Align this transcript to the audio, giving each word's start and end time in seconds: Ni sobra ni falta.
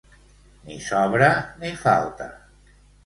Ni 0.69 0.77
sobra 0.87 1.29
ni 1.59 1.75
falta. 1.85 2.29